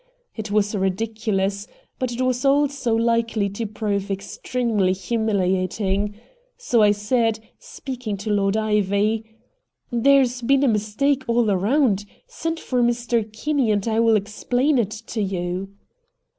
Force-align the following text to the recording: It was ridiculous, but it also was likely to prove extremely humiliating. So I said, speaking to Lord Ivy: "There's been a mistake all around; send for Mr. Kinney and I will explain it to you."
It 0.35 0.49
was 0.49 0.73
ridiculous, 0.73 1.67
but 1.99 2.11
it 2.11 2.19
also 2.19 2.61
was 2.61 2.87
likely 2.87 3.49
to 3.49 3.67
prove 3.67 4.09
extremely 4.09 4.93
humiliating. 4.93 6.15
So 6.57 6.81
I 6.81 6.89
said, 6.89 7.39
speaking 7.59 8.17
to 8.17 8.31
Lord 8.31 8.57
Ivy: 8.57 9.23
"There's 9.91 10.41
been 10.41 10.63
a 10.63 10.67
mistake 10.67 11.23
all 11.27 11.51
around; 11.51 12.05
send 12.25 12.59
for 12.59 12.81
Mr. 12.81 13.31
Kinney 13.31 13.69
and 13.69 13.87
I 13.87 13.99
will 13.99 14.15
explain 14.15 14.79
it 14.79 14.89
to 14.89 15.21
you." 15.21 15.69